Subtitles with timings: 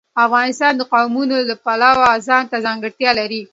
[0.25, 3.41] افغانستان د قومونه د پلوه ځانته ځانګړتیا لري.